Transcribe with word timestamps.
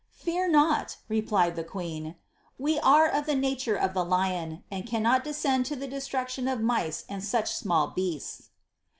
^^Fear 0.25 0.49
not," 0.49 0.97
replied 1.09 1.55
the 1.55 1.63
queen; 1.63 2.15
^we 2.59 2.79
are 2.81 3.07
of 3.07 3.27
the 3.27 3.35
nature 3.35 3.75
of 3.75 3.93
the 3.93 4.03
lion, 4.03 4.63
and 4.71 4.87
cannot 4.87 5.23
descend 5.23 5.67
to 5.67 5.75
the 5.75 5.87
destruction 5.87 6.47
of 6.47 6.59
mice 6.59 7.05
and 7.07 7.23
such 7.23 7.53
small 7.53 7.85
beasts!" 7.89 8.49